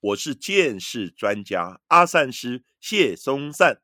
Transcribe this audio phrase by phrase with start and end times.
[0.00, 3.80] 我是见识专家阿善师谢松善。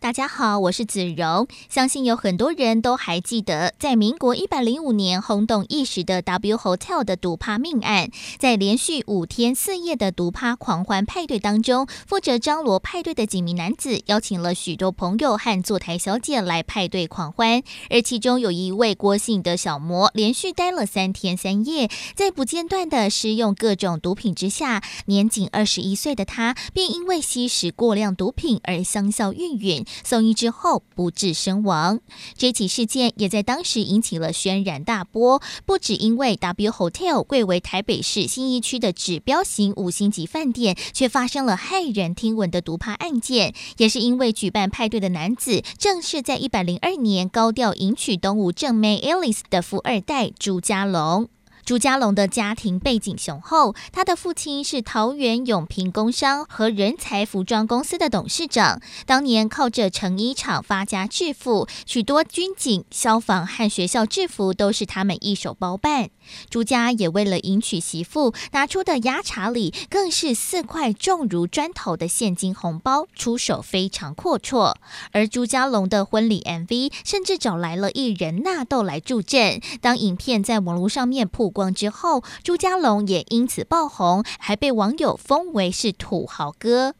[0.00, 1.46] 大家好，我是子荣。
[1.68, 8.10] 相信有很多人都还记得，在民国一百零五年轰动一时的 W Hotel 的毒趴命案。
[8.38, 17.62] 在连续五天四夜的毒趴狂欢派对当中，负责张罗派对的几名男子邀请了许多朋友和坐台小姐来派对狂欢。
[17.90, 29.86] 而其中有一位郭姓的小魔，连续待了三天三夜，在不间断的施用各种毒品之下，年仅二十一岁的他，便因为吸食过量毒品而香消玉殒。
[30.04, 32.00] 送医之后不治身亡，
[32.36, 35.40] 这起事件也在当时引起了轩然大波。
[35.64, 51.28] 不只因为 W Hotel 贵为台北市新一区的指标型五星级饭店，却发生了骇人听闻的毒趴案件，也是因为举办派对的男子正是在一百零二年高调迎娶东吴正妹 Alice 的富二代朱家龙。
[51.64, 66.10] 朱家龙的家庭背景雄厚，他的父亲是桃园永平工商和人才服装公司的董事长，当年靠着成衣厂发家致富，许多军警、消防和学校制服都是他们一手包办。
[66.48, 74.74] 朱家也为了迎娶媳妇，拿出的压茶里更是四块重如砖头的现金红包，出手非常阔绰。
[75.12, 81.59] 而朱家龙的婚礼 MV 甚至找来了艺人纳豆来助阵，当影片在网络上面曝光。
[81.68, 86.94] 之后，朱家龙也因此爆红，还被网友封为是土豪哥。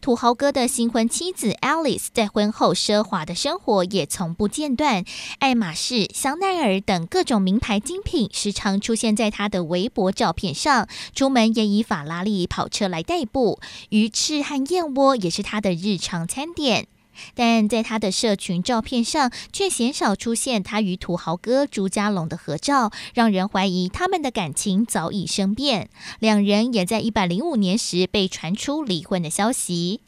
[0.00, 5.02] 土豪哥的新婚妻子 Alice 在婚后奢华的生活也从不间断，
[5.38, 10.86] 爱马仕、香奈儿等各种名牌精品时常出现在他的微博照片上。
[11.14, 16.88] 出门也以法拉利跑车来代步，鱼翅和燕窝也是他的日常餐点。
[17.34, 25.90] 但在他的社群照片上，却鲜少出现他与土豪哥朱家龙的合照，让人怀疑他们的感情早已生变。
[26.18, 30.00] 两人也在一百零五年时被传出离婚的消息。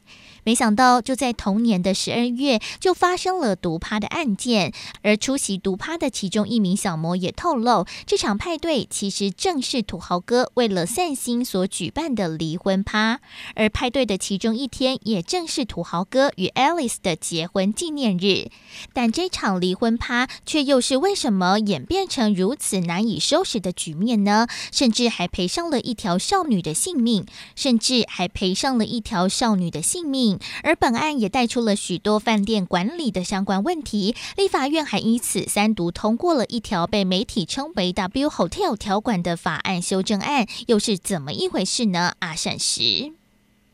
[0.47, 4.71] 没想到，就在同年的十二月，就发生了毒趴的案件。
[5.01, 13.19] 而出席毒趴的其中一名小魔也透露，这场派对其实正是土豪哥为了散心所举办的离婚趴。
[13.55, 18.49] 而派对的其中一天，也正是土豪哥与 Alice 的结婚纪念日。
[18.93, 24.47] 但这场离婚趴却又是为什么演变成如此难以收拾的局面呢？
[24.71, 30.36] 甚至还赔上了一条少女的性命，甚至还赔上了一条少女的性命。
[30.63, 42.13] 而本案也带出了许多饭店管理的相关问题，立法院还因此三读通过了一条被媒体称为 “W Hotel” 条款的法案修正案，又是怎么一回事呢？
[42.19, 43.13] 阿善石，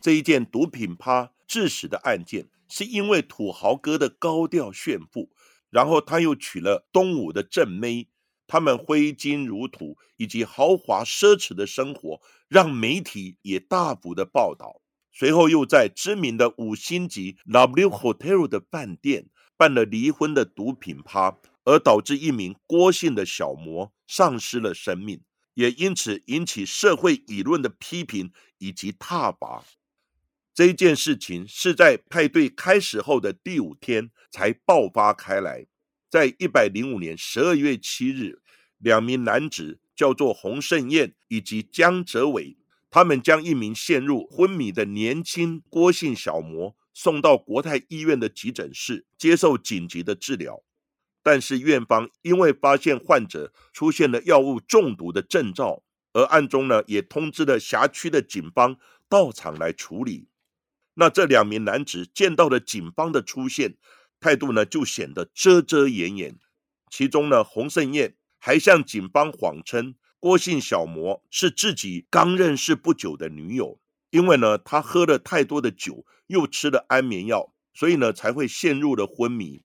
[0.01, 5.29] 这一件毒品趴致死的案件，是因为土豪哥的高调炫富，
[5.69, 8.07] 然后他又娶了东吴的正妹，
[8.47, 14.81] 他们挥金如土以及豪华奢侈的生活，让媒体也大幅的报道。
[15.13, 25.21] 随后又在知名的五星级 W Hotel 的饭店办了离婚的毒品趴，而导致一名郭姓的小魔丧失了生命，
[25.53, 29.63] 也因此引起社会舆论的批评以及挞伐。
[30.55, 35.67] 这件事情是在派对开始后的第五天才爆发开来。
[36.09, 38.41] 在一百零五年十二月七日，
[38.77, 42.57] 两名男子叫做洪胜燕以及江泽伟。
[42.93, 50.61] 他们将一名陷入昏迷的年轻郭姓小魔送到国泰医院的急诊室接受紧急的治疗，
[51.23, 55.81] 但是院方因为发现患者出现了药物中毒的症状，
[56.13, 58.77] 而暗中呢也通知了辖区的警方
[59.09, 60.27] 到场来处理。
[60.93, 63.75] 那这两名男子见到了警方的出现，
[64.19, 66.35] 态度呢就显得遮遮掩掩。
[66.91, 69.95] 其中呢，洪胜燕还向警方谎称。
[70.23, 73.77] 郭姓小魔是自己刚认识不久的女友，
[74.09, 79.63] 因为呢，他喝了太多的酒，又吃了安眠药，所以呢，才会陷入了昏迷。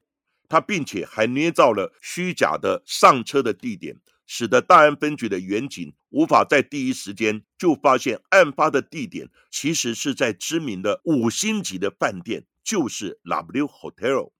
[0.48, 14.32] 他并且还捏造了虚假的上车的地点，使得大安分局的员警无法在第一时间就发现案发的地点其实是在知名的五星级的饭店，就是 W Hotel。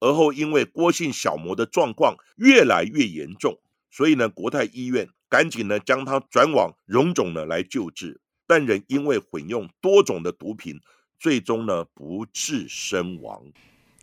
[0.00, 3.60] 而后因为郭姓小魔的状况越来越严重，
[3.90, 5.10] 所以呢，国泰医院。
[5.28, 10.80] 赶紧呢，将他转往荣总呢来救治，但人因为混用多种的毒品，
[11.18, 13.42] 最终呢不治身亡。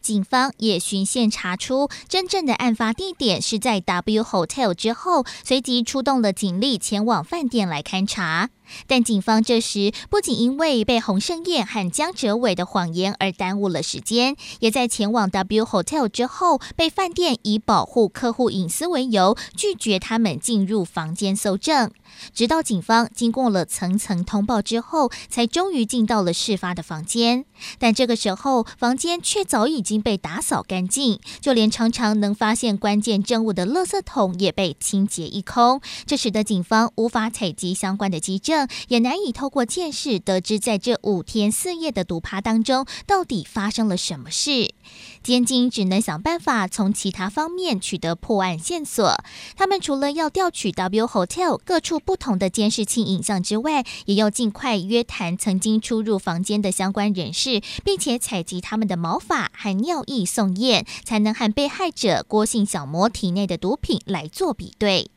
[0.01, 8.51] 警方也循线查出真正的案发地点是在 W Hotel 之后，随即出动了警力前往饭店来勘查。
[8.88, 21.92] 但警方这时不仅因为被洪胜燕和江哲伟的谎言而耽误了时间，也在前往 W Hotel 之后，被饭店以保护客户隐私为由，拒绝他们进入房间搜证。
[22.34, 27.46] 直到警方经过了层层通报之后，才终于进到了事发的房间。
[27.78, 38.55] 但这个时候，房间却早已经被打扫干净，就连常常能发现关键证物的垃圾桶也被清洁一空，这使得警方无法采集相关的机证。
[38.88, 44.74] 也难以透过监视得知，在这五天四夜的毒趴当中，到底发生了什么事。
[45.24, 49.18] 监警只能想办法从其他方面取得破案线索。
[49.56, 65.10] 他们除了要调取 W Hotel 各处不同的监视器影像之外，也要尽快约谈曾经出入房间的相关人士，并且采集他们的毛发和尿液送验，才能和被害者郭姓小魔体内的毒品来做比对。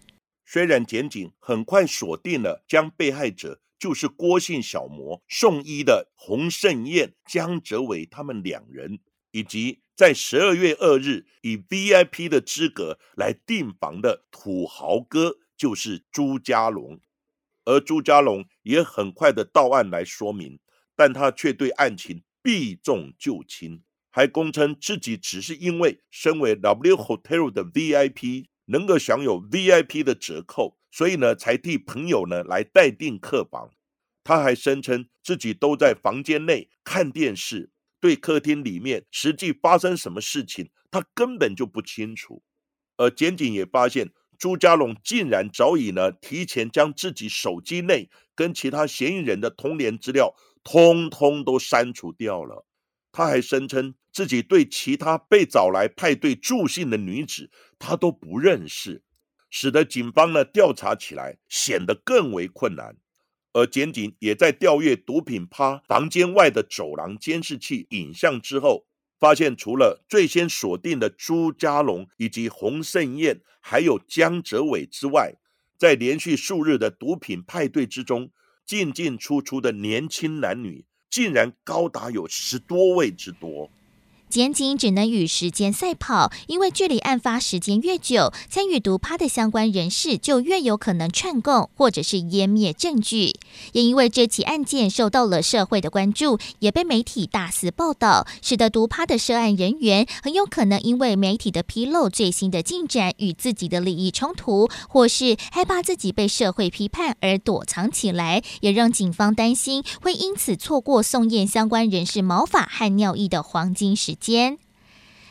[0.50, 8.98] 虽然检警很快锁定了将被害者就是郭姓小模送医的洪胜燕、江泽伟他们两人，
[9.30, 16.98] 以及在十二月二日以 VIP 的资格来订房的土豪哥就是朱家龙，
[17.66, 20.58] 而朱家龙也很快的到案来说明，
[20.96, 28.46] 但他却对案情避重就轻，还供称自己只是因为身为 W Hotel 的 VIP。
[28.68, 33.70] 能够享有 VIP 的折扣，所以呢，才替朋友呢来代订客房。
[34.22, 42.42] 他还声称自己都在房间内看电视，对客厅里面实际发生什么事情，他根本就不清楚。
[42.98, 52.66] 而检警也发现，朱家龙竟然早已呢提前将自己手机内跟其他嫌疑人的通联资料，通通都删除掉了。
[53.18, 59.02] 他还声称自己对其他被找来派对助兴的女子，他都不认识，
[59.50, 62.96] 使得警方呢调查起来显得更为困难。
[63.52, 68.86] 而检警也在调阅毒品趴房间外的走廊监视器影像之后，
[69.18, 75.34] 发现除了最先锁定的朱家龙以及洪胜燕，还有江泽伟之外，
[75.76, 78.30] 在连续数日的毒品派对之中，
[78.64, 80.84] 进进出出的年轻男女。
[81.10, 83.70] 竟然高达有十多位之多。
[84.28, 93.32] 检警只能与时间赛跑，因为距离案发时间越久，参与毒趴的相关人士就越有可能串供或者是湮灭证据。
[93.72, 114.17] 也因为这起案件受到了社会的关注，也被媒体大肆报道，使得毒趴的涉案人员很有可能因为媒体的披露最新的进展与自己的利益冲突，或是害怕自己被社会批判而躲藏起来，也让警方担心会因此错过送验相关人士毛发和尿液的黄金时。
[114.18, 114.58] 间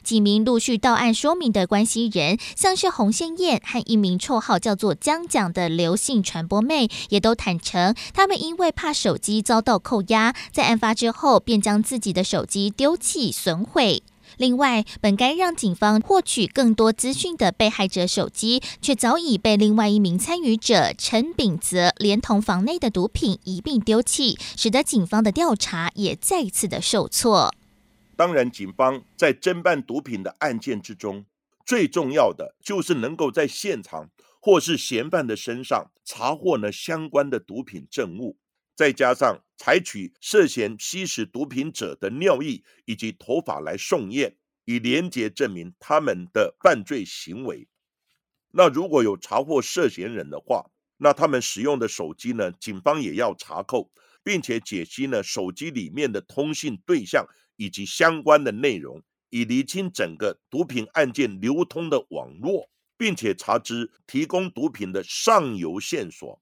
[0.03, 14.01] 几名陆续到案说明的关系人，像是洪宪燕和一名绰号叫做江蒋的刘姓传播妹，也都坦诚，他们因为怕手机遭到扣押，在案发之后便将自己的手机丢弃损毁。
[14.37, 27.53] 另外，本该让警方获取更多资讯的被害者手机，却早已被另外一名参与者陈炳泽连同房内的毒品一并丢弃，使得警方的调查也再次的受挫。
[28.17, 31.23] 当然，警方在侦办毒品的案件之中，
[31.63, 34.09] 最重要的就是能够在现场
[34.41, 38.39] 或是嫌犯的身上查获呢相关的毒品证物，
[38.75, 47.67] 再加上采取涉嫌吸食毒品者的尿液以及头发来送验，以连结证明他们的犯罪行为。
[48.53, 53.91] 那如果有查获涉嫌人的话，那他们使用的手机呢，警方也要查扣，
[54.23, 57.23] 并且解析呢手机里面的通信对象。
[57.57, 66.41] 以及相关的内容，以厘清整个毒品案件流通的网络，并且查知提供毒品的上游线索。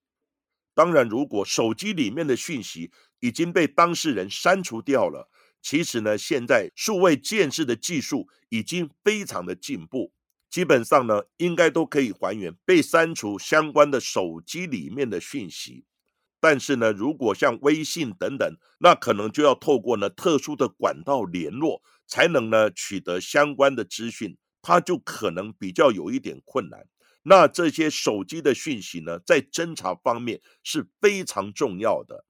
[0.74, 2.92] 当然，如果手机里面的讯息
[3.22, 5.30] 已经被当事人删除掉了，
[5.62, 10.12] 其实呢，现在数位建视的技术已经非常的进步，
[10.50, 15.86] 基本上呢，应该都可以还原被删除相关的手机里面的讯息。
[16.48, 26.86] 但是呢，如果像微信等等，那可能就要透过呢特殊的管道联络，才能呢取得相关的资讯，它就可能比较有一点困难。
[27.24, 32.26] 那这些手机的讯息呢，在侦查方面是非常重要的。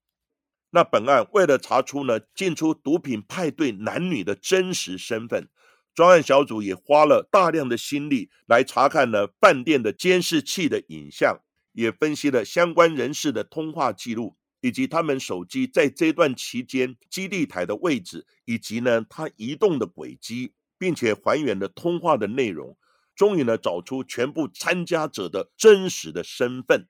[0.69, 5.49] 那本案为了查出呢进出毒品派对男女的真实身份，
[5.93, 11.41] 专案小组也花了大量的心力来查看呢饭店的监视器的影像。
[11.75, 22.77] 也分析了相关人士的通话记录，以及他们手机在这段期间基地台的位置，以及呢它移动的轨迹，并且还原了通话的内容，
[23.13, 26.87] 终于呢找出全部参加者的真实的身份。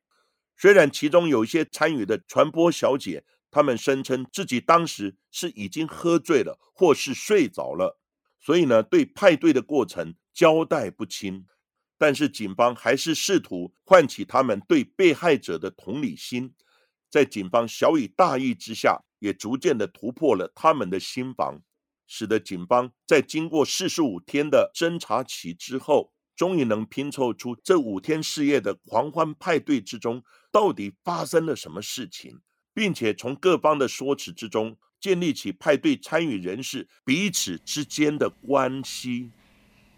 [0.56, 8.00] 虽然其中有一些参与的传播小姐，他们声称自己当时是已经喝醉了，或是睡着了，
[8.40, 11.46] 所以呢对派对的过程交代不清。
[11.98, 16.54] 但是警方还是试图唤起他们对被害者的同理心，
[17.10, 21.62] 在警方小以大义之下，也逐渐的突破了他们的心防，
[22.06, 30.22] 使得警方在经过四十五天的侦查期之后，终于能拼凑出这五天四夜的狂欢派对之中
[30.52, 32.42] 到底发生了什么事情，
[32.74, 39.32] 并且从各方的说辞之中建立起派对参与人士彼此之间的关系。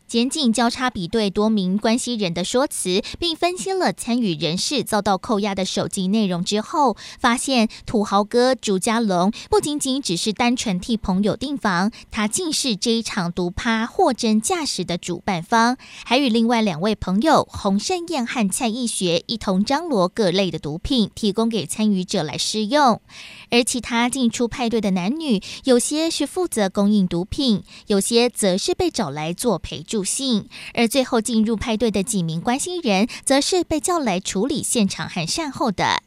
[0.07, 23.01] 检警交叉比对多名关系人的说辞，并分析了参与人士遭到扣押的手机内容之后，发现土豪哥朱家龙不仅仅只是单纯替朋友订房，他竟是这一场毒趴货真价实的主办方，还与另外两位朋友洪胜燕和蔡义学一同张罗各类的毒品，提供给参与者来试用。
[23.49, 36.04] 而其他进出派对的男女，有些是负责供应毒品，有些则是被找来做陪助性，而最后进入派对的几名关心人，则是被叫来处理现场和善后的。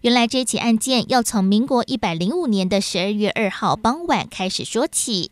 [0.00, 5.30] 原来这起案件要从民国一百零五年的十二月二号傍晚开始说起。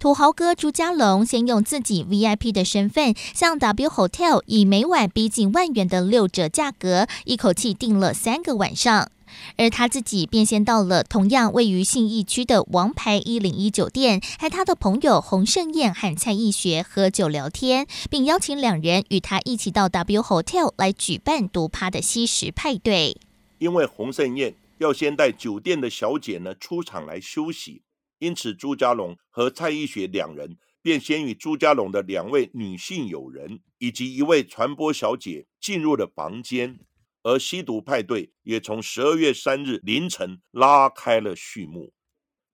[0.00, 9.12] 土豪哥朱家龙先用自己 VIP 的身份，向 W Hotel 以每晚逼近万元的六折价格，一口气订了三个晚上。
[9.56, 23.16] 而他自己便先到了同样位于信义区的王牌一零一酒店，和他的朋友洪胜燕和蔡义学喝酒聊天，并邀请两人与他一起到 W Hotel 来举办独趴的吸食派对。
[23.58, 27.82] 因为洪胜燕要先带酒店的小姐呢出场来休息，
[28.18, 36.78] 因此朱家龙和蔡义学两人便先与朱家龙的两位女性友人以及一位传播小姐进入了房间。
[37.24, 41.92] 而吸毒派对也从十二月三日凌晨拉开了序幕。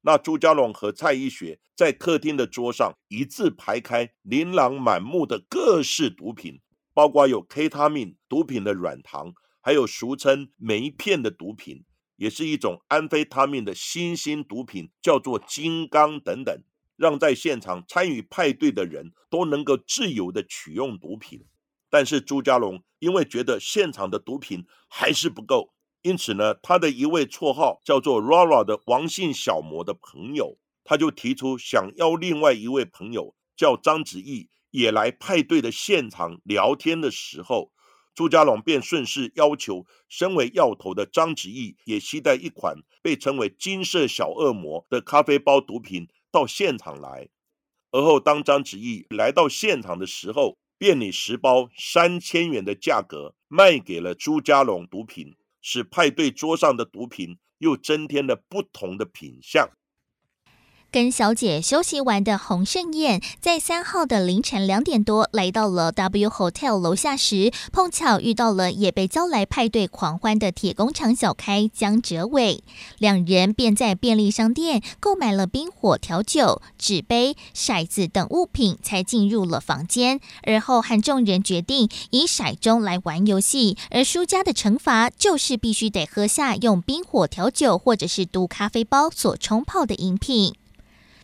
[0.03, 6.61] 那朱家龙和蔡依雪在客厅的桌上一字排开，琳琅满目的各式毒品，
[6.95, 11.85] 包括有 K 他命毒品的软糖，还有俗称梅片的毒品，
[12.17, 16.63] 也是一种安非他命的新兴毒品，叫做金刚等等，
[16.97, 21.45] 让在现场参与派对的人都能够自由的取用毒品。
[21.91, 37.73] 但是朱家龙因为觉得现场的毒品还是不够，因此呢，他的一位绰号叫做 Rara 的王姓小魔的朋友，他就提出想要另外一位朋友叫张子毅也来派对的现场聊天的时候，
[38.15, 47.29] 朱家龙便顺势要求身为要头的张子毅也携带一款被称为金色小恶魔的咖啡包毒品到现场来。
[47.91, 59.69] 而后当张子毅来到现场的时候，便以十包三千元的价格卖给了朱家龙毒品，使派对桌上的毒品又增添了不同的品相。
[60.93, 72.65] 跟小姐休息完的洪胜燕，在三号的凌晨两点多来到了 W Hotel 楼下时，碰巧遇到了也被叫来派对狂欢的铁工厂小开江哲伟，
[72.99, 80.19] 两人便在便利商店购买了冰火调酒、纸杯、骰子等物品，才进入了房间。
[80.43, 90.55] 而后和众人决定以骰盅来玩游戏，而输家的惩罚就是必须得喝下用冰火调酒或者是毒咖啡包所冲泡的饮品。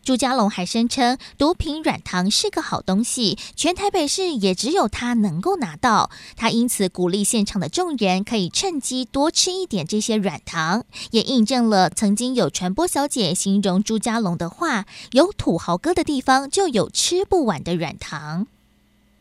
[0.07, 6.09] 朱家龙还声称，毒品软糖是个好东西，全台北市也只有他能够拿到。
[6.37, 18.47] 他因此鼓励现场的众人可以趁机多吃一点这些软糖，也印证了曾经有传播小姐形容朱家龙的话：“有土豪哥的地方，就有吃不完的软糖。”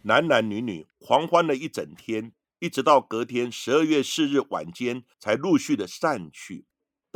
[0.07, 6.65] 男男女女狂欢了一整天，一直到隔天十二月四日晚间才陆续的散去。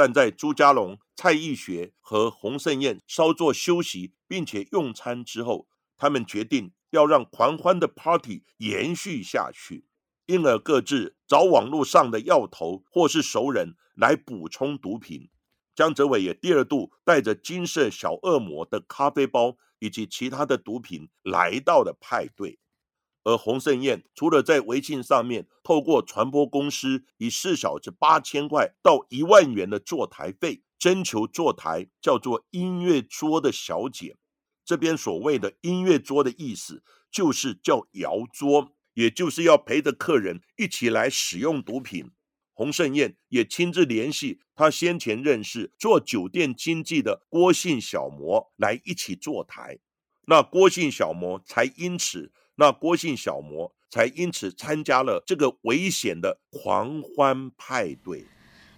[0.00, 9.85] 但在朱家龙、蔡义学和洪胜燕稍作休息，并且用餐之后，他们决定要让狂欢的 party 延续下去，
[10.25, 15.28] 因而各自找网络上的药头或是熟人来补充毒品。
[15.75, 22.59] 江泽伟也第二度带着金色小恶魔的咖啡包以及其他的毒品来到了派对。
[23.23, 34.17] 而洪胜燕除了在微信上面透过传播公司以四小时八千块到一万元的坐台费征求坐台叫做音乐桌的小姐，
[34.65, 42.11] 这边所谓的音乐桌的意思就是叫摇桌，也就是要陪着客人一起来使用毒品。
[42.55, 49.79] 洪胜燕也亲自联系他先前认识做酒店经济的郭姓小模来一起坐台，
[50.27, 58.26] 那郭姓小模才因此，那郭姓小魔才因此参加了这个危险的狂欢派对。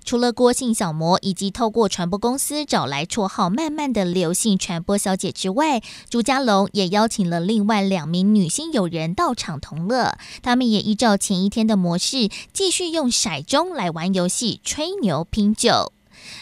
[0.05, 10.17] 除了郭姓小魔以及透过传播公司找来绰号“慢慢”的刘姓传播小姐之外，朱家龙也邀请了另外两名女性友人到场同乐。
[10.43, 15.93] 他们也依照前一天的模式，继续用骰盅来玩游戏、吹牛、拼酒。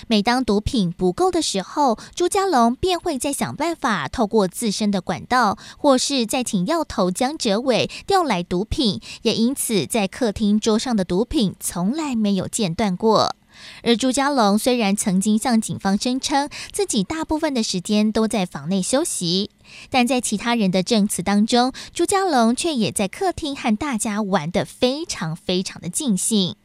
[0.08, 9.00] 每当毒品不够的时候，朱家龙便会再想办法透过自身的管道，或是再请药头江哲伟调来毒品。
[9.22, 13.36] 也因此，在客厅桌上的毒品从来没有间断过。
[13.82, 19.50] 而朱家龙虽然曾经向警方声称自己大部分的时间都在房内休息，
[19.90, 26.56] 但在其他人的证词当中，朱家龙却也在客厅和大家玩得非常非常的尽兴。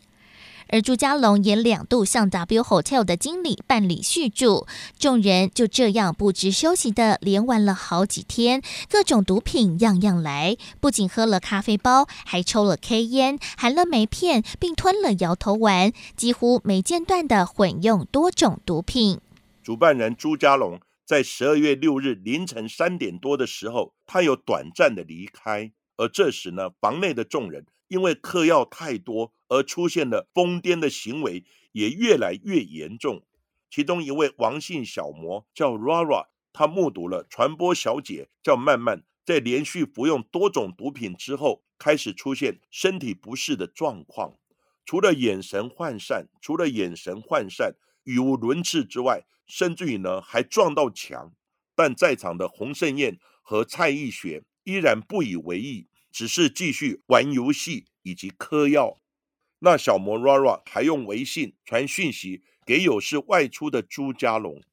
[0.76, 4.68] 而朱家龙也两度向 W Hotel 的经理办理续住，
[5.00, 19.22] 众人就这样不知休息的连玩了好几天，各种毒品样样来，不仅喝了咖啡包，还抽了 K 烟，含了梅片，并吞了摇头丸，几乎没间断的混用多种毒品。
[19.64, 27.66] 主办人朱家龙在十二月六日凌晨三点多的时候，他有短暂的离开，而这时呢，房内的众人。
[27.88, 33.24] 因为嗑药太多而出现的疯癫的行为也越来越严重。
[33.70, 44.38] 其中一位王姓小魔叫 Rara，他目睹了传播小姐叫曼曼在连续服用多种毒品之后，开始出现身体不适的状况。
[44.86, 51.34] 除了眼神涣散，除了眼神涣散、语无伦次之外，甚至于呢还撞到墙。
[51.76, 55.88] 但在场的洪胜燕和蔡义学依然不以为意。
[56.16, 59.02] 只是继续玩游戏以及嗑药。
[59.60, 64.64] 那小魔 Rara 还用微信传讯息给有事外出的朱家龙，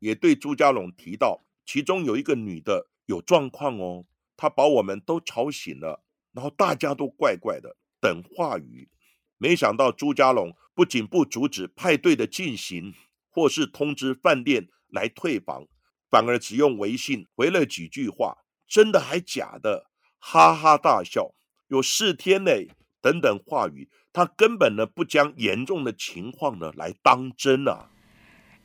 [0.00, 4.04] 也对朱家龙提到，其中有一个女的有状况哦，
[4.36, 8.90] 她把我们都吵醒了，然后大家都怪怪的等话语。
[9.38, 12.92] 没想到朱家龙不仅不阻止派对的进行，
[13.30, 15.66] 或是通知饭店来退房，
[16.10, 19.88] 反而只用微信回了几句话：“真的还假的？”
[20.20, 21.32] 哈哈大笑，
[21.68, 22.52] 有四天呢，
[23.00, 27.88] 等等话语，他根本呢不将严重的情况呢来当真啊。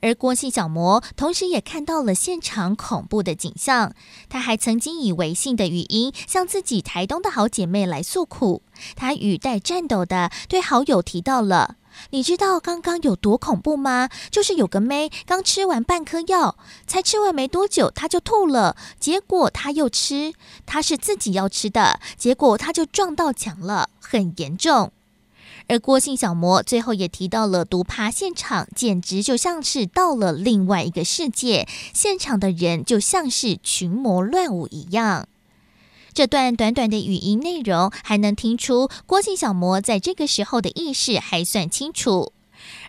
[0.02, 3.96] 而郭姓小魔同时也看到了现场恐怖的景象，
[4.30, 8.62] 他还曾经以微信的语音向自己台东的好姐妹来诉苦，
[8.96, 11.78] 他语带颤抖的对好友提到了。
[12.12, 14.10] 你知道刚刚有多恐怖吗？
[14.32, 18.76] 就是有个妹刚吃完半颗药，才吃完没多久，她就吐了。
[19.00, 20.34] 结果她又吃，
[20.66, 24.92] 她是自己要吃的，结果她就撞到墙了，很严重。
[25.68, 35.28] 而郭姓小魔最后也提到了毒趴现场，简直就像是到了另外一个世界，现场的人就像是群魔乱舞一样。
[36.16, 42.32] 这段短短的语音内容，还能听出郭姓小魔在这个时候的意识还算清楚。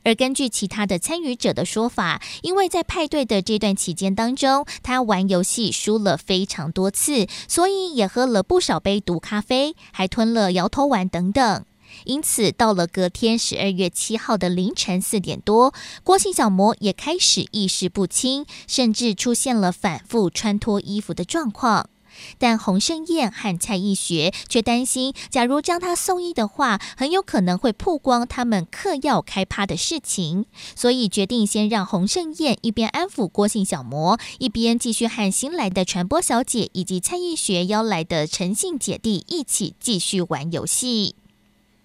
[0.05, 11.65] 而根据其他的参与者的说法，因为在派对的这段期间当中，他玩游戏输了非常多次，所以也喝了不少杯毒咖啡，还吞了摇头丸等等。
[12.05, 21.91] 因此，到了隔天十二月七号的凌晨四点多，郭姓小魔也开始意识不清，甚至出现了反复穿脱衣服的状况。
[22.39, 41.17] 但洪胜燕和蔡义学却担心，假如将他送医的话，很有可能会曝光他们嗑药开趴的事情，所以决定先让洪胜燕一边安抚郭姓小魔，一边继续和新来的传播小姐以及蔡义学邀来的陈姓姐弟一起继续玩游戏。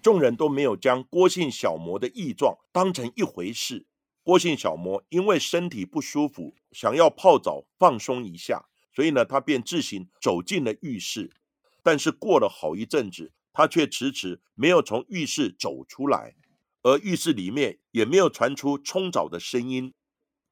[0.00, 3.86] 众人都没有将郭姓小魔的异状当成一回事。
[4.24, 8.64] 郭姓小魔因为身体不舒服，想要泡澡放松一下。
[8.94, 11.30] 所以呢，他便自行走进了浴室，
[11.82, 16.34] 但是过了好一阵子，他却迟迟没有从浴室走出来，
[16.82, 19.94] 而浴室里面也没有传出冲澡的声音。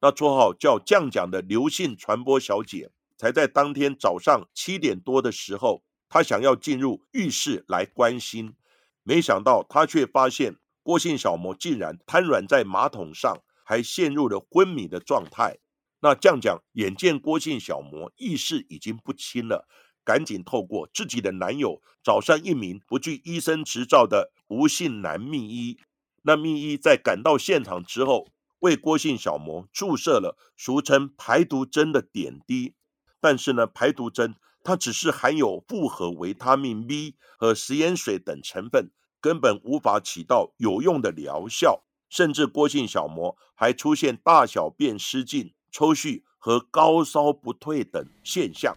[0.01, 8.55] 那绰号叫“酱酱”的刘姓传播小姐，才在当天早上七点多的时候，她想要进入浴室来关心，
[9.03, 15.59] 没想到她却发现郭姓小魔竟然瘫软在马桶上，还陷入了昏迷的状态。
[16.01, 19.67] 那酱酱眼见郭姓小魔意识已经不清了，
[20.03, 25.77] 赶紧透过自己的男友找上一名不具医生执照的吴姓男秘医。
[26.23, 28.27] 那秘医在赶到现场之后，
[28.59, 32.73] 为郭姓小魔注射了俗称排毒针的点滴。
[33.19, 48.75] 但是呢，排毒针它只是含有复合维他命 B 和食盐水等成分，根本无法起到有用的疗效，甚至郭姓小魔还出现大小便失禁、抽搐和高烧不退等现象。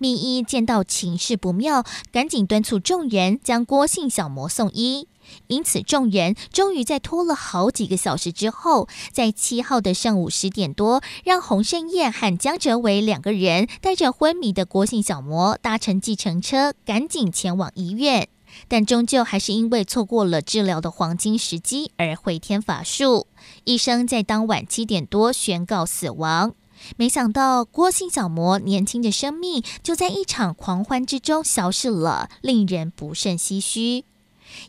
[0.00, 5.08] 密医见到情势不妙，赶紧敦促众人将郭姓小魔送医。
[5.48, 18.28] 因此，众人终于在拖了好几个小时之后，在七号的上午十点多，让洪胜燕和江哲伟两个人带着昏迷的郭姓小魔搭乘计程车，赶紧前往医院。
[18.68, 23.26] 但终究还是因为错过了治疗的黄金时机而回天乏术。
[23.64, 26.54] 医生在当晚七点多宣告死亡。
[26.96, 34.04] 没想到郭姓小魔年轻的生命就在一场狂欢之中消失了，令人不胜唏嘘。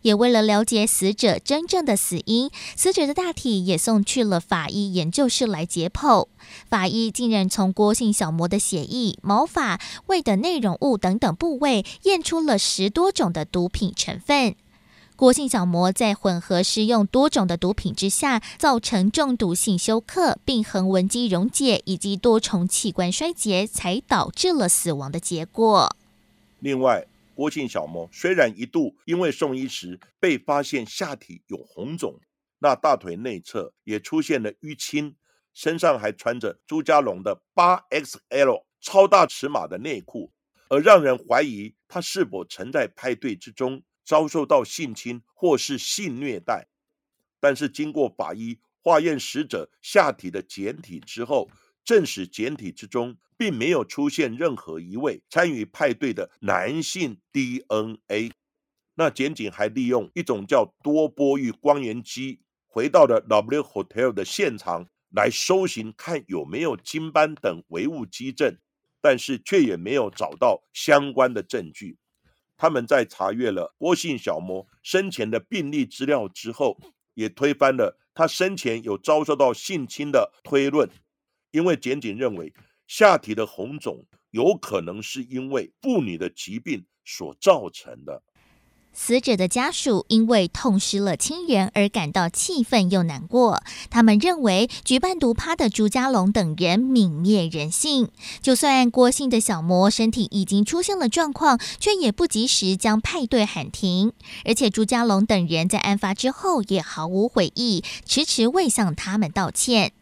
[0.02, 6.28] 也为了了解死者真正的死因，死者的大体也送去了法医研究室来解剖。
[6.70, 14.56] 法医竟然从郭姓小魔的血液、毛发、胃的内容物等等部位验出了十多种的毒品成分。
[15.16, 25.94] 郭姓小魔在混合施用多种的毒品之下，造成中毒性休克、并横纹肌溶解以及多重器官衰竭，才导致了死亡的结果。
[26.60, 27.06] 另外，
[27.40, 32.20] 郭姓小魔虽然一度因为送医时被发现下体有红肿，
[32.58, 35.16] 那大腿内侧也出现了淤青，
[35.54, 40.34] 身上还穿着朱家龙的八 XL 超大尺码的内裤，
[40.68, 43.82] 而让人怀疑他是否曾在派对之中。
[44.04, 46.68] 遭受到性侵或是性虐待，
[47.40, 51.50] 但是经过法医化验死者下体的检体之后，
[51.86, 58.34] 证实检体之中并没有出现任何一位参与派对的男性 DNA。
[58.96, 68.58] 那检警还利用一种叫多波域光源机，回到了 W Hotel 的现场来搜寻，看有没有金斑等唯物基证，
[69.00, 71.98] 但是却也没有找到相关的证据。
[72.58, 76.78] 他们在查阅了郭姓小魔生前的病历资料之后，
[77.14, 80.90] 也推翻了他生前有遭受到性侵的推论，
[81.52, 82.54] 因为检警认为
[82.90, 88.24] 下体的红肿有可能是因为妇女的疾病所造成的。
[88.92, 93.62] 死者的家属因为痛失了亲人而感到气愤又难过。
[93.92, 98.10] 他们认为举办毒趴的朱家龙等人泯灭人性。
[98.42, 104.14] 就算郭姓的小魔身体已经出现了状况，却也不及时将派对喊停。
[104.44, 109.94] 而且朱家龙等人在案发之后也毫无悔意，迟迟未向他们道歉。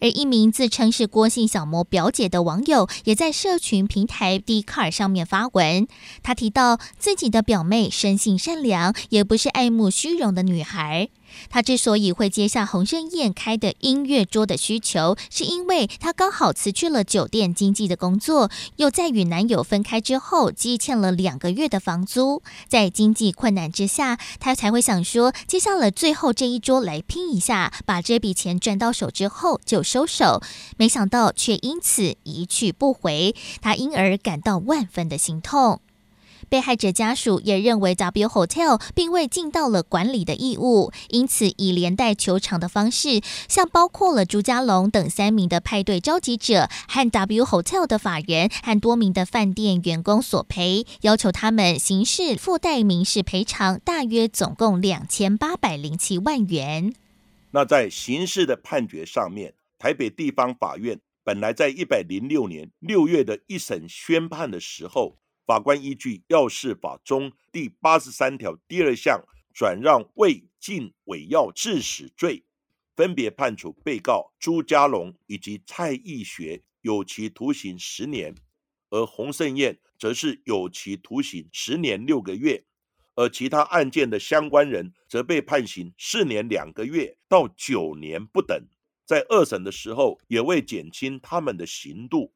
[0.00, 5.86] 而一名自称是郭姓小模表姐的网友，也在社群平台 d c a r 上面发文。
[6.22, 11.08] 他提到自己的表妹生性善良，也不是爱慕虚荣的女孩。
[11.48, 30.42] 他之所以会接下洪胜燕开的音乐桌的需求，是因为他刚好辞去了酒店经纪的工作，又在与男友分开之后积欠了两个月的房租，在经济困难之下，他才会想说接下了最后这一桌来拼一下，把这笔钱赚到手之后就收手。
[30.76, 35.80] 没想到却因此一去不回，他因而感到万分的心痛。
[36.50, 56.92] 被害者家属也认为 W Hotel 并未尽到了管理的义务，因此以连带求偿的方式，向包括了朱家龙等三名的派对召集者和 W Hotel 的法人和多名的饭店员工索赔，要求他们刑事附带民事赔偿，大约总共两千八百零七万元。
[57.52, 65.16] 那在刑事的判决上面，台北地方法院本来在一百零六年六月的一审宣判的时候。
[65.46, 72.44] 法官依据药事法中第八十三条第二项，转让未尽伪药致死罪，
[72.94, 78.34] 分别判处被告朱家龙以及蔡义学有期徒刑十年，
[78.90, 82.64] 而洪胜燕则是有期徒刑十年六个月，
[83.16, 88.66] 而其他案件的相关人则被判刑四年两个月到九年不等。
[89.04, 92.32] 在二审的时候，也未减轻他们的刑度。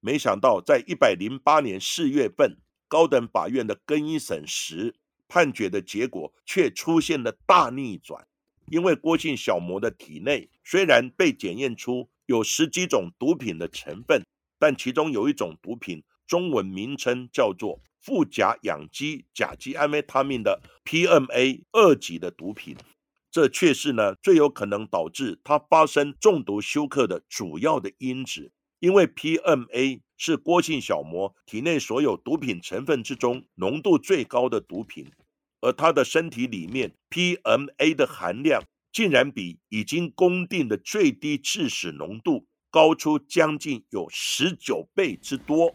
[0.00, 2.56] 没想到，在一百零八年四月份，
[2.86, 4.94] 高等法院的更一审时，
[5.26, 8.26] 判决的结果却出现了大逆转。
[8.70, 14.22] 因为郭姓小魔的体内虽然被检验出有十几种毒品的成分，
[14.58, 22.76] 但其中有一种毒品，中文名称叫做富甲氧基甲基安非他命的 PMA 二级的毒品，
[23.30, 28.52] 这却是呢最有可能导致他发生中毒休克的主要的因子。
[28.80, 35.10] 因为 PMA 是郭姓小魔体内所有毒品成分之中浓度最高的毒品，
[35.60, 38.62] 而他的身体里面 PMA 的含量
[38.92, 45.74] 竟然比已经公定的最低致死浓度高出将近有十九倍之多。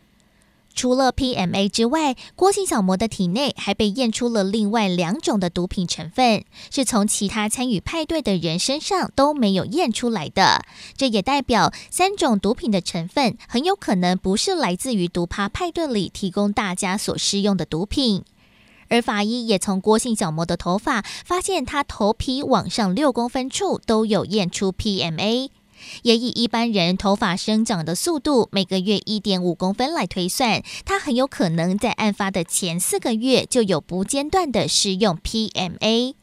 [0.75, 10.65] 除了 PMA 之外，郭姓小魔的体内还被验出了另外两种的毒品成分，是从其他参与派对的人身上都没有验出来的。
[10.97, 18.23] 这也代表三种毒品的成分很有可能不是来自于毒趴派对里提供大家所施用的毒品。
[18.89, 25.49] 而法医也从郭姓小魔的头发发现，他头皮往上六公分处都有验出 PMA。
[26.04, 36.15] 也以一般人头发生长的速度，每个月一点五公分来推算，他很有可能在案发的前四个月就有不间断的使用 PMA。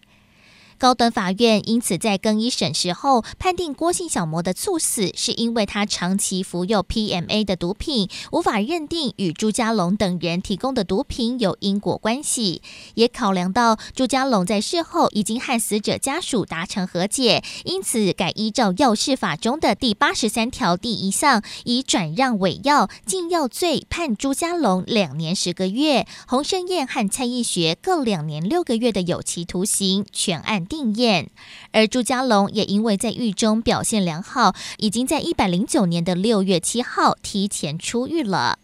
[0.80, 12.62] 高等法院因此在更一审时后，判定郭姓小魔的猝死是因为他长期服用 PMA 的毒品，无法认定与朱家龙等人提供的毒品有因果关系。
[12.94, 30.66] 也考量到朱家龙在事后已经和死者家属达成和解，因此改依照药事法中的第八十三条第一项，以转让伪药、禁药罪判朱家龙两年十个月，洪胜燕和蔡义学各两年六个月的有期徒刑，全案。
[30.70, 31.32] 定验，
[31.72, 38.60] 而朱家龙也因为在狱中表现良好，已经在一百零九年的六月七号提前出狱了。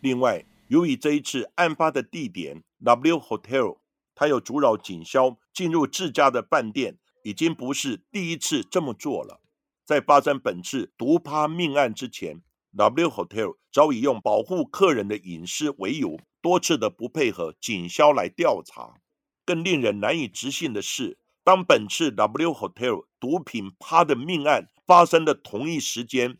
[0.00, 3.78] 另外，由于这一次案发的地点 W Hotel，
[4.14, 9.40] 他有阻扰警消进入自家的饭店，已经不是第一次这么做了。
[9.84, 12.40] 在发生本次毒趴命案之前
[12.76, 19.00] ，W Hotel 早已用保护客人的隐私为由，多次的不配合警消来调查。
[19.44, 21.18] 更令人难以置信的是。
[21.48, 26.36] 当本次 W Hotel 毒品趴的命案发生的同一时间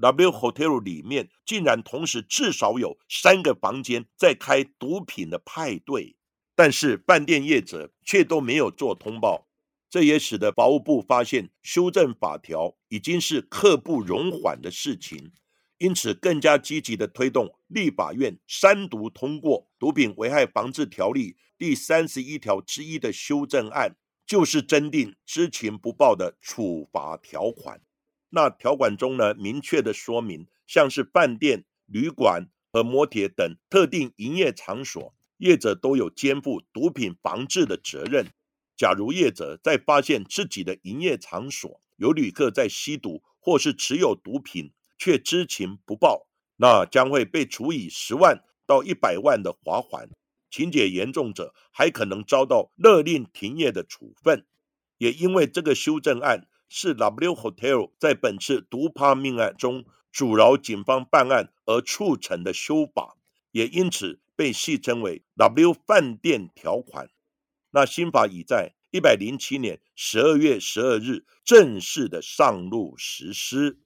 [0.00, 6.16] ，W Hotel 里面竟然同时至少有三个房间在开毒品的派对，
[6.56, 9.46] 但是饭店业者却都没有做通报，
[9.88, 15.30] 这也使得法务部发现修正法条已经是刻不容缓的事情，
[15.78, 23.94] 因此更加积极的推动立法院三读通过《毒品危害防治条例》第三十一条之一的修正案。
[24.28, 27.80] 就是增订知情不报的处罚条款。
[28.28, 38.26] 那条款中呢，明确的说明，像是饭店、旅馆和摩铁等特定营业场所，业者都有肩负毒品防治的责任。
[38.76, 50.10] 假如业者在发现自己的营业场所有旅客在吸毒或是持有毒品，却知情不报，那将会被处以十万到一百万的罚款。
[50.50, 54.46] 情节严重者还可能遭到勒令停业的处分。
[54.98, 63.16] 也因为这个修正案是 W Hotel 在本次毒趴命案中阻挠警方办案而促成的修法，
[63.52, 67.10] 也因此被戏称为 W 饭店条款。
[67.70, 73.78] 那新法已在一百零七年十二月十二日正式的上路实施。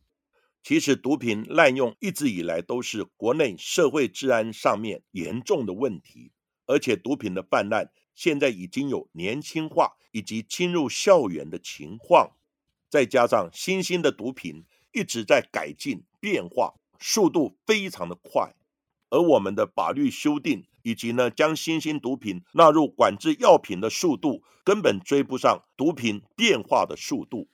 [0.62, 6.30] 其实，毒品滥用一直以来都是国内社会治安上面严重的问题。
[6.66, 12.32] 而且毒品的泛滥，现在已经有年轻化以及侵入校园的情况，
[12.88, 18.54] 再加上新兴的毒品一直在改进变化，速度非常的快，
[19.10, 27.48] 而我们的法律修订以及呢将新兴毒品纳入管制药品的速度，根本追不上毒品变化的速度，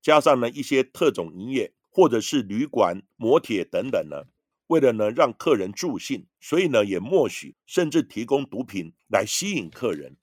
[0.00, 4.24] 加上呢一些特种营业或者是旅馆、摩铁等等呢。
[4.72, 10.16] 为了呢让客人助兴，所以呢也默许甚至提供毒品来吸引客人，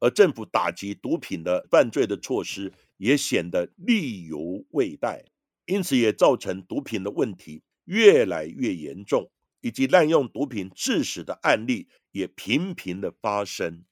[0.00, 5.26] 而政府打击毒品的犯罪的措施也显得力犹未逮，
[5.66, 9.30] 因此也造成毒品的问题越来越严重，
[9.60, 13.84] 以及滥用毒品致死的案例也频频的发生。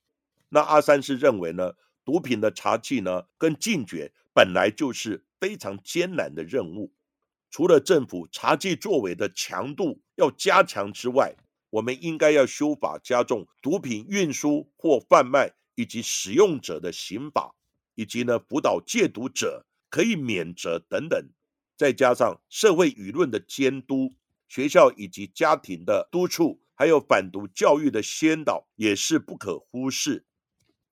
[0.48, 6.92] 那阿三是认为呢，毒品的查缉呢跟禁绝本来就是非常艰难的任务。
[7.52, 11.36] 除了政府查缉作为的强度要加强之外，
[11.68, 17.54] 我们应该要修法加重毒品运输或贩卖以及使用者的刑法，
[17.94, 21.28] 以及呢辅导戒毒者可以免责等等，
[21.76, 24.14] 再加上社会舆论的监督、
[24.48, 30.24] 学校以及家庭的督促，还有反毒教育的先导，也是不可忽视。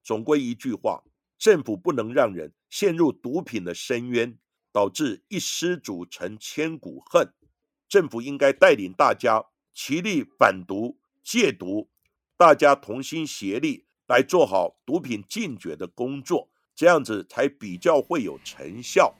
[0.03, 1.03] 总归一句话，
[1.39, 4.37] 政府不能让人陷入毒品的深渊。
[4.71, 7.33] 导致一失足成千古恨，
[7.87, 11.89] 政府应该带领大家齐力反毒戒毒，
[12.37, 19.15] 大家同心协力来做好毒品禁绝的工作，这样子才比较会有成效。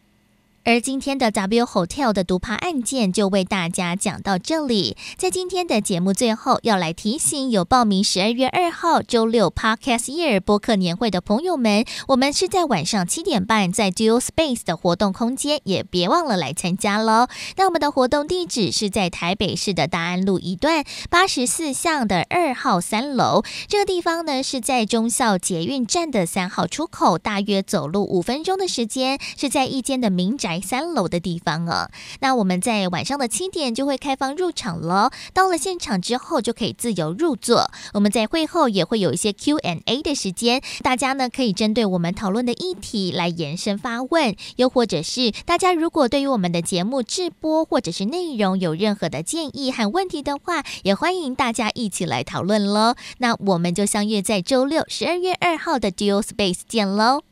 [0.63, 4.95] 而今天的 W Hotel 的毒扒案件就为大家讲到这里。
[5.17, 17.27] 在今天的节目最后，要来提醒有报名十二月二号周六 Podcast Year 播客年会的朋友们，我们是在晚上七点半在 Dual Space 的活动空间，也别忘了来参加喽。
[17.57, 30.50] 那我们的活动地址是在台北市的大安路一段八十四巷的二号三楼，这个地方呢是在中校捷运站的三号出口，大约走路五分钟的时间，是在一间的民宅。
[30.51, 35.09] 来三楼的地方哦，那我们在晚上的七点就会开放入场了。
[35.33, 37.71] 到了现场之后，就可以自由入座。
[37.93, 52.95] 我们在会后也会有一些 Q&A 的时间，大家呢可以针对我们讨论的议题来延伸发问，又或者是大家如果对于我们的节目直播或者是内容有任何的建议和问题的话，也欢迎大家一起来讨论喽。
[53.19, 57.30] 那我们就相约在周六十二月二号的 Dual Space 见喽。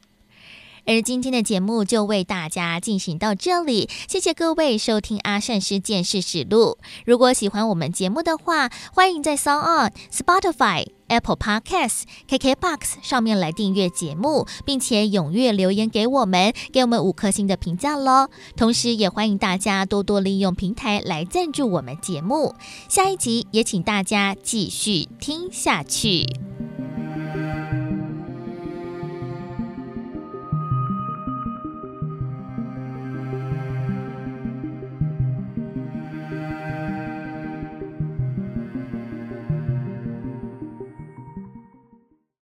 [0.89, 6.79] 而今天的节目就为大家进行到这里，谢谢各位收听阿善师见识实录。
[7.05, 18.27] 如果喜欢我们节目的话，欢迎在 s o n g On、Spotify、Apple Podcasts、KKBox 上面来订阅节目，并且踊跃留言给我们，给我们五颗星的评价喽。
[18.57, 22.55] 同时，也欢迎大家多多利用平台来赞助我们节目。
[22.87, 26.25] 下一集也请大家继续听下去。